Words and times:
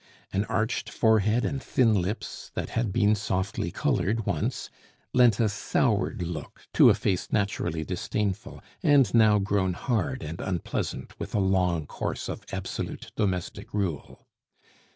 An 0.33 0.45
arched 0.45 0.89
forehead 0.89 1.45
and 1.45 1.61
thin 1.61 1.93
lips, 1.93 2.49
that 2.55 2.69
had 2.69 2.91
been 2.91 3.13
softly 3.13 3.69
colored 3.69 4.25
once, 4.25 4.71
lent 5.13 5.39
a 5.39 5.47
soured 5.47 6.23
look 6.23 6.61
to 6.73 6.89
a 6.89 6.95
face 6.95 7.31
naturally 7.31 7.83
disdainful, 7.83 8.63
and 8.81 9.13
now 9.13 9.37
grown 9.37 9.73
hard 9.73 10.23
and 10.23 10.41
unpleasant 10.41 11.19
with 11.19 11.35
a 11.35 11.39
long 11.39 11.85
course 11.85 12.29
of 12.29 12.41
absolute 12.51 13.11
domestic 13.15 13.75
rule. 13.75 14.25